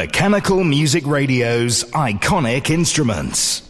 Mechanical 0.00 0.64
Music 0.64 1.06
Radio's 1.06 1.84
iconic 1.92 2.70
instruments. 2.70 3.69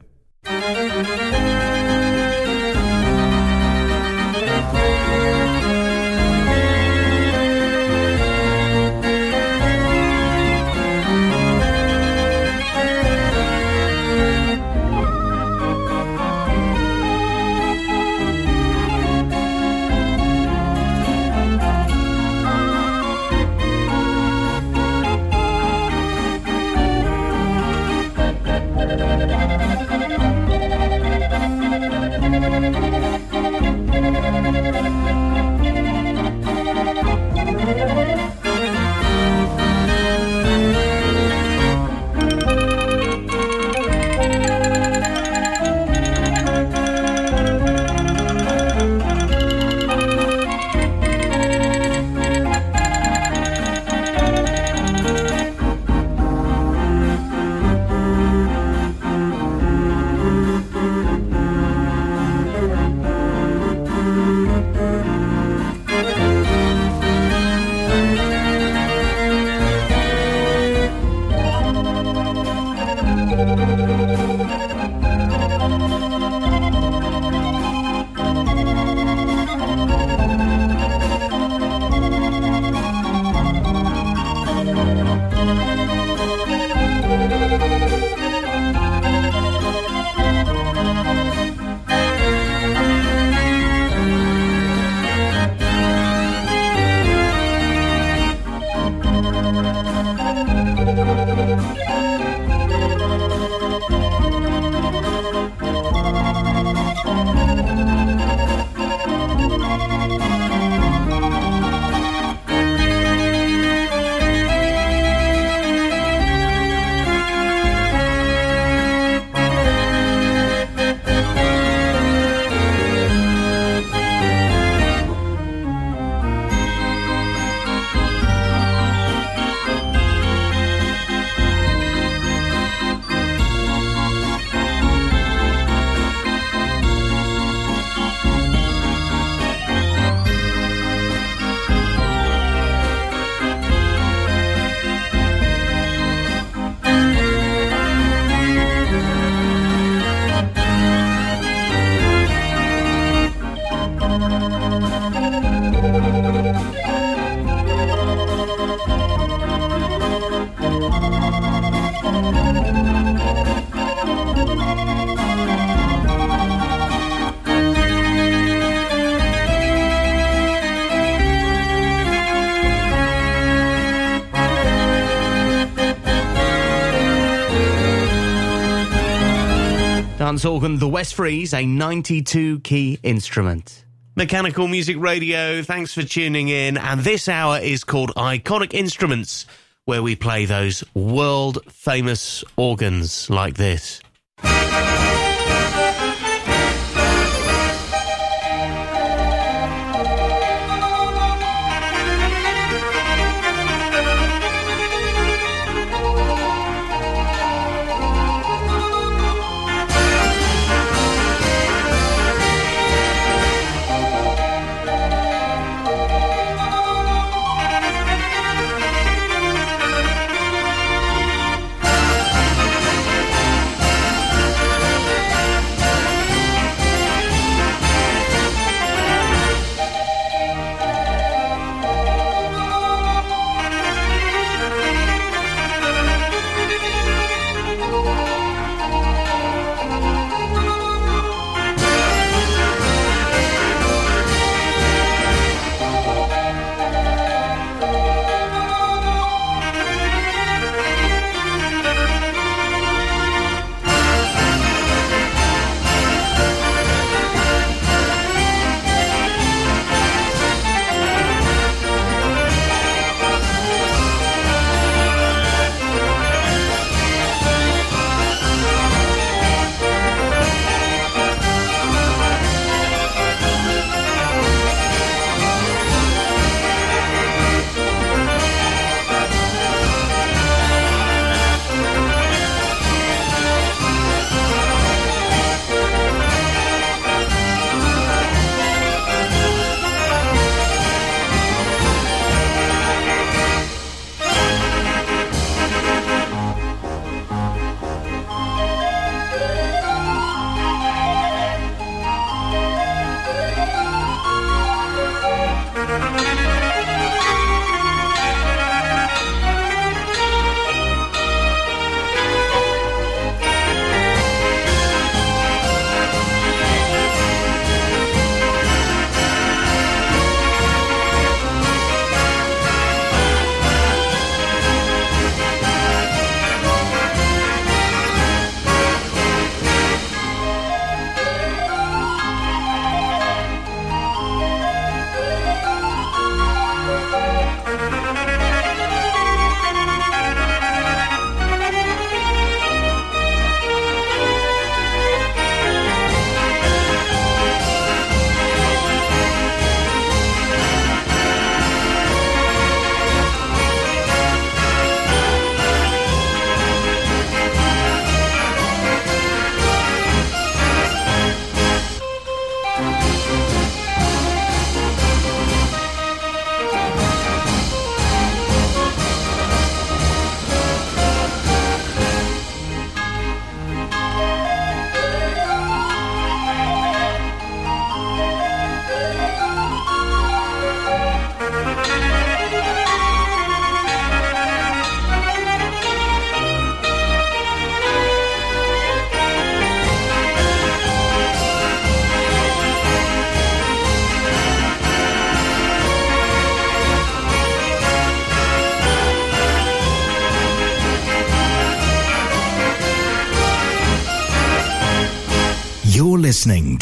Dance 180.41 180.51
organ, 180.51 180.79
the 180.79 180.87
West 180.87 181.13
Freeze, 181.13 181.53
a 181.53 181.63
92 181.63 182.61
key 182.61 182.97
instrument. 183.03 183.85
Mechanical 184.15 184.67
Music 184.67 184.97
Radio, 184.97 185.61
thanks 185.61 185.93
for 185.93 186.01
tuning 186.01 186.49
in. 186.49 186.77
And 186.77 187.01
this 187.01 187.29
hour 187.29 187.59
is 187.59 187.83
called 187.83 188.11
Iconic 188.15 188.73
Instruments, 188.73 189.45
where 189.85 190.01
we 190.01 190.15
play 190.15 190.45
those 190.45 190.83
world 190.95 191.59
famous 191.69 192.43
organs 192.57 193.29
like 193.29 193.53
this. 193.53 194.01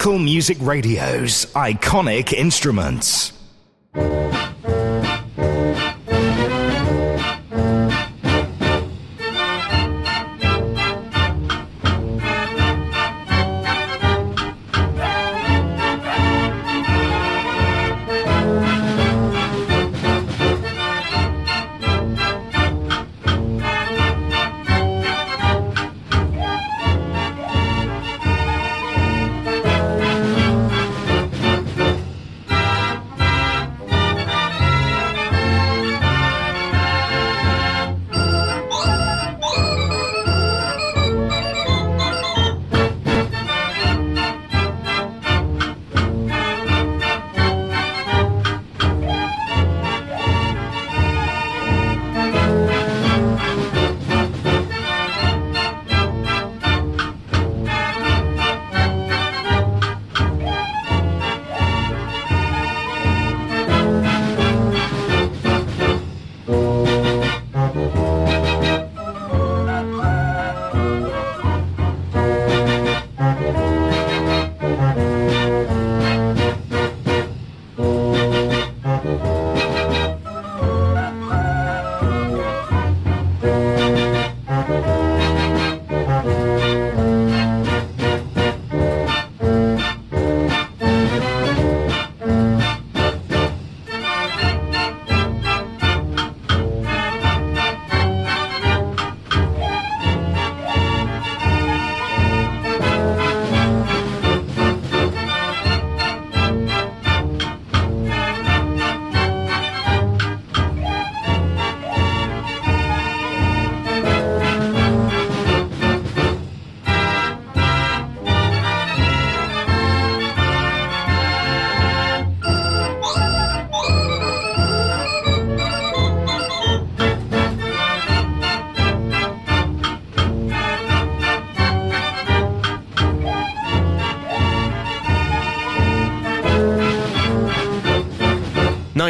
Mechanical 0.00 0.18
Music 0.18 0.56
Radio's 0.62 1.44
iconic 1.54 2.32
instruments. 2.32 3.39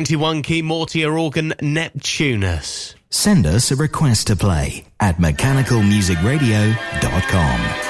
Ninety-one 0.00 0.40
key 0.40 0.62
Mortier 0.62 1.18
organ 1.18 1.52
Neptunus. 1.60 2.94
Send 3.10 3.44
us 3.44 3.70
a 3.70 3.76
request 3.76 4.28
to 4.28 4.36
play 4.36 4.86
at 4.98 5.18
mechanicalmusicradio.com. 5.18 7.89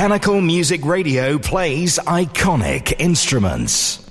Mechanical 0.00 0.40
Music 0.40 0.82
Radio 0.86 1.36
plays 1.36 1.98
iconic 1.98 2.98
instruments. 2.98 4.09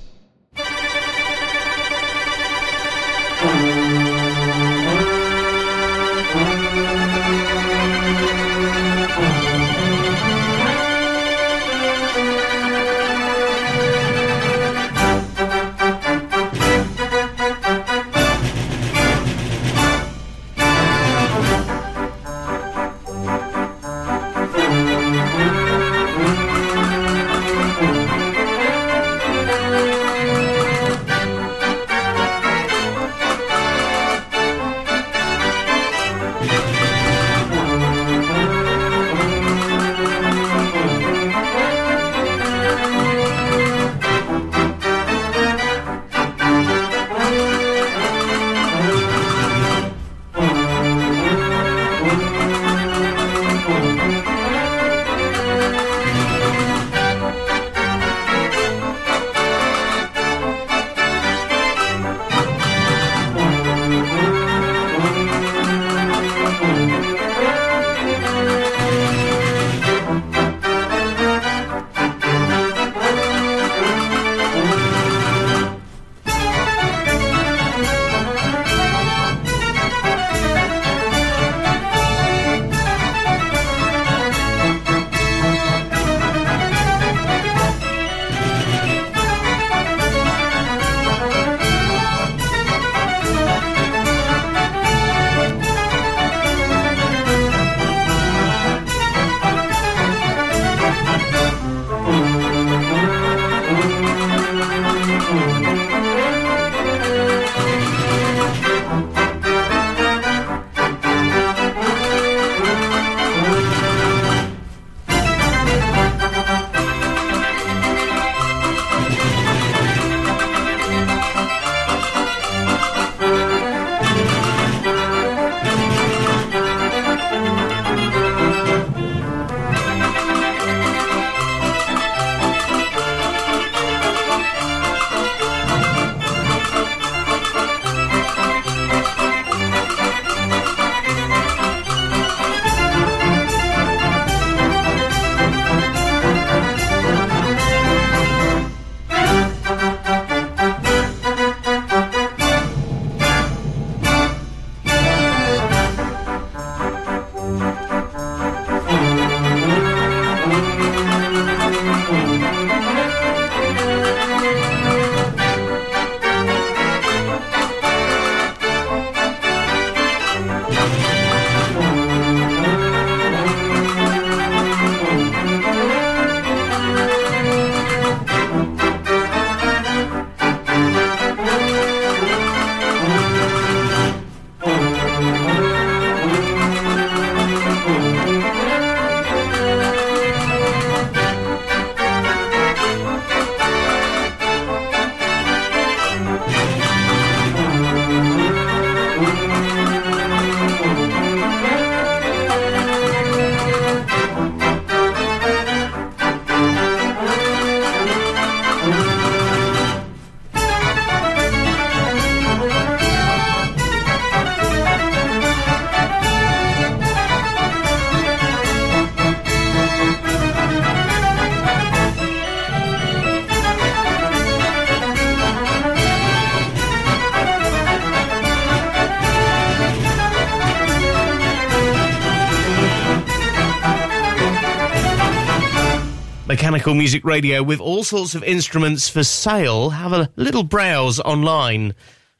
Mechanical 236.79 236.95
Music 236.95 237.25
Radio 237.25 237.61
with 237.61 237.81
all 237.81 238.05
sorts 238.05 238.35
of 238.35 238.43
instruments 238.45 239.09
for 239.09 239.21
sale. 239.21 239.89
Have 239.89 240.13
a 240.13 240.29
little 240.37 240.63
browse 240.63 241.19
online 241.19 241.93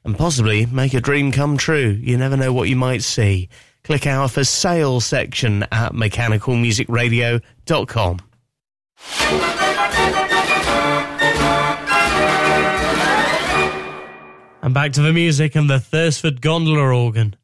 and 0.06 0.18
possibly 0.18 0.66
make 0.68 0.94
a 0.94 1.02
dream 1.02 1.34
come 1.34 1.58
true. 1.58 2.00
You 2.02 2.18
never 2.18 2.38
know 2.38 2.54
what 2.54 2.70
you 2.70 2.78
might 2.78 3.04
see. 3.04 3.50
Click 3.84 4.08
our 4.08 4.30
for 4.30 4.46
sale 4.46 5.02
section 5.02 5.64
at 5.74 5.92
mechanicalmusicradio.com. 5.92 8.22
And 14.62 14.74
back 14.74 14.94
to 14.94 15.02
the 15.02 15.12
music 15.12 15.58
and 15.58 15.70
the 15.70 15.82
Thursford 15.82 16.42
gondola 16.42 16.96
organ. 16.96 17.36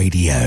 Radio. 0.00 0.39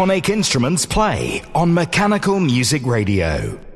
Iconic 0.00 0.30
instruments 0.30 0.86
play 0.86 1.42
on 1.54 1.74
Mechanical 1.74 2.40
Music 2.40 2.86
Radio. 2.86 3.69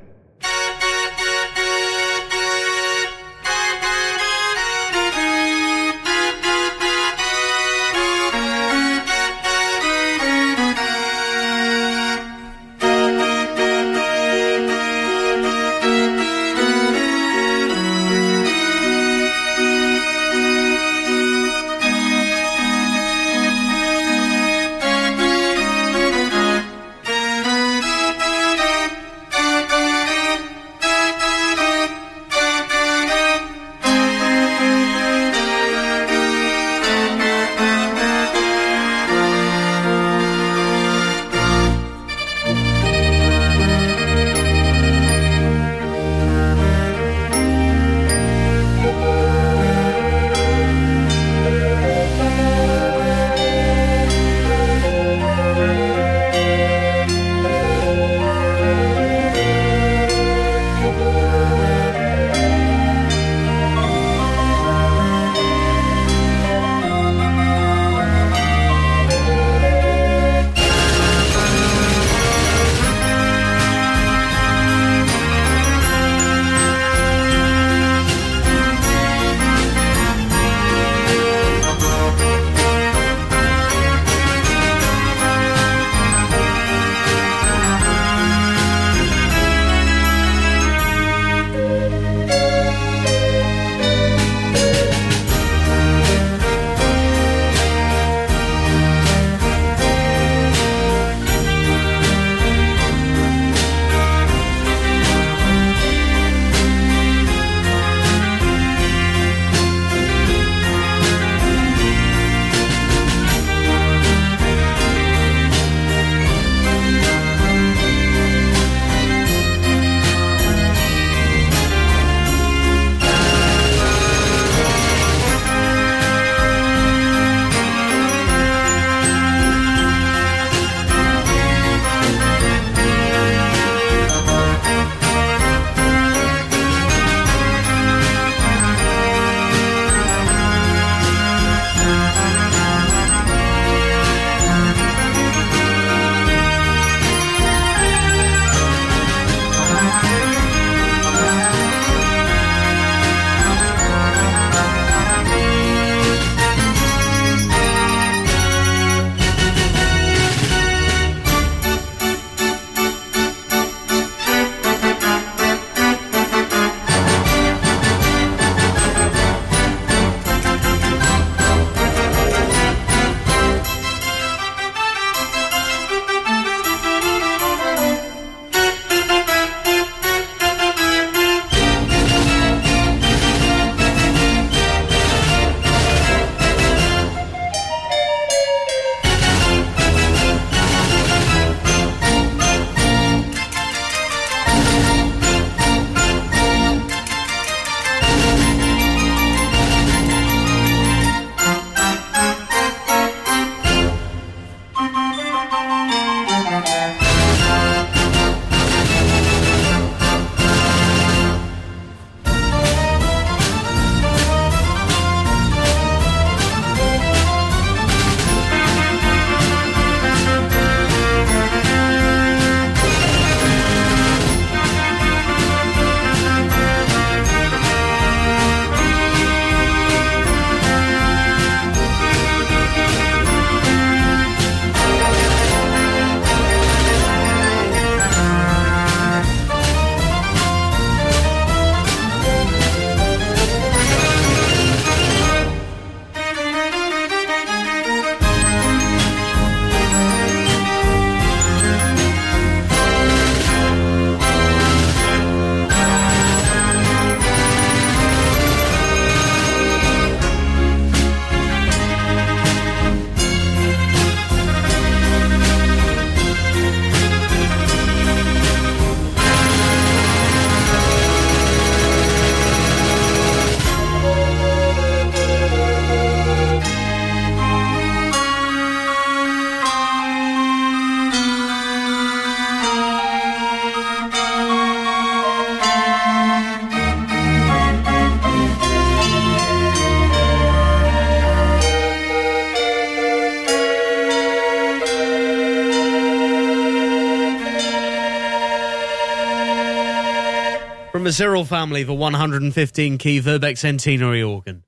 Cyril 301.15 301.45
family, 301.45 301.85
the 301.85 301.95
115 301.95 302.99
key 302.99 303.21
Verbeeck 303.21 303.57
Centenary 303.57 304.21
organ. 304.21 304.65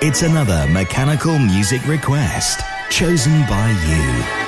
It's 0.00 0.22
another 0.22 0.66
mechanical 0.70 1.38
music 1.38 1.86
request 1.86 2.60
chosen 2.88 3.42
by 3.42 3.68
you. 3.86 4.47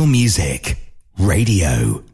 Music 0.00 0.76
Radio. 1.18 2.11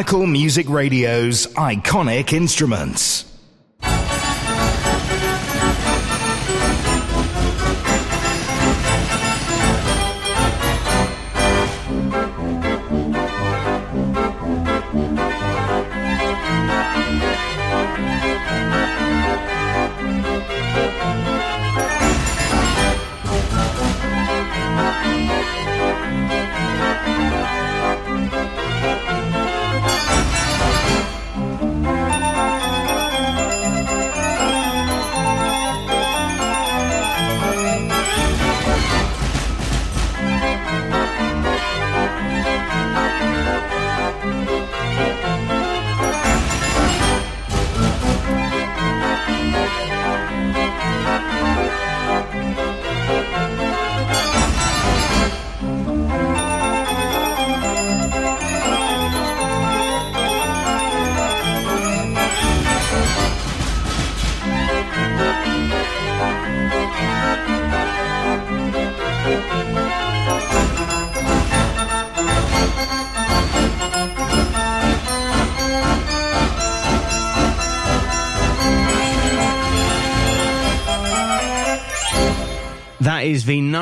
Mechanical 0.00 0.26
Music 0.26 0.66
Radio's 0.70 1.46
iconic 1.48 2.32
instruments. 2.32 3.29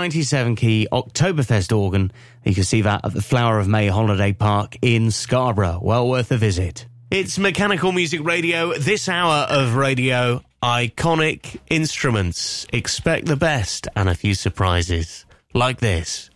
97 0.09 0.57
key 0.57 0.89
Oktoberfest 0.91 1.77
organ. 1.77 2.11
You 2.43 2.55
can 2.55 2.65
see 2.65 2.81
that 2.81 3.05
at 3.05 3.13
the 3.13 3.21
Flower 3.21 3.59
of 3.59 3.69
May 3.69 3.89
Holiday 3.89 4.33
Park 4.33 4.79
in 4.81 5.11
Scarborough. 5.11 5.81
Well 5.83 6.09
worth 6.09 6.33
a 6.33 6.39
visit. 6.39 6.87
It's 7.11 7.39
Mechanical 7.39 7.93
Music 7.93 8.25
Radio. 8.25 8.73
This 8.73 9.07
hour 9.07 9.47
of 9.51 9.75
radio, 9.75 10.43
iconic 10.63 11.59
instruments. 11.69 12.67
Expect 12.73 13.27
the 13.27 13.37
best 13.37 13.87
and 13.95 14.09
a 14.09 14.15
few 14.15 14.33
surprises. 14.33 15.27
Like 15.53 15.81
this. 15.81 16.31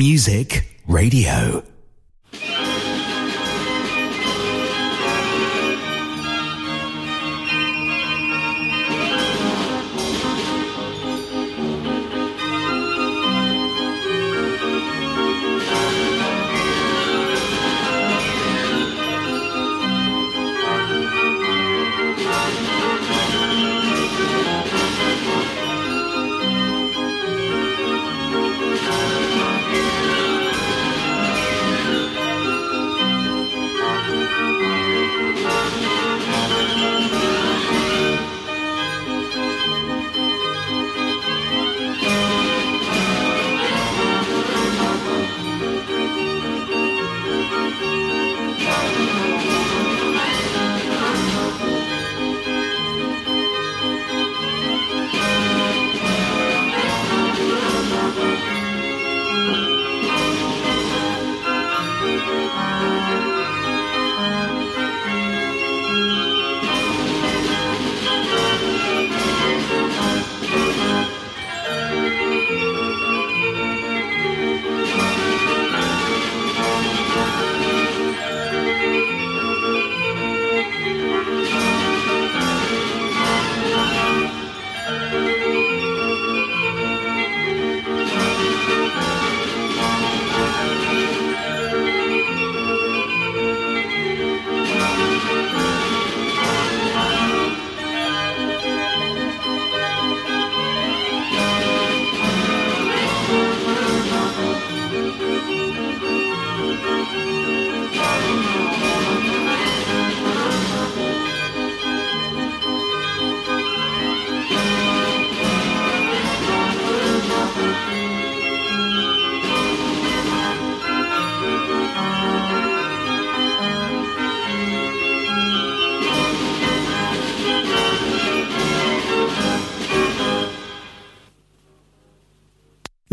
Music 0.00 0.64
Radio. 0.86 1.59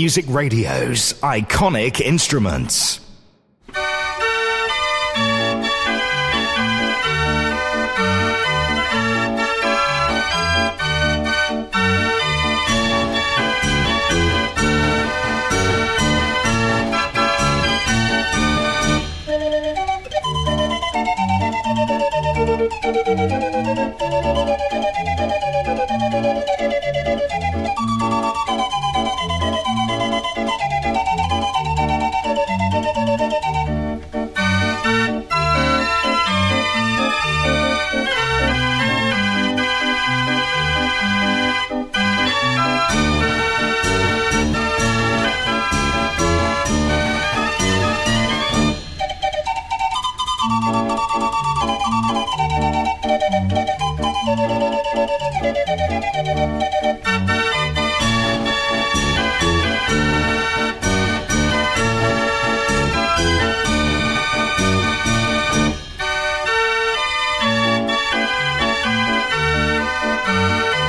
Music 0.00 0.24
Radio's 0.28 1.12
iconic 1.20 2.00
instruments. 2.00 3.00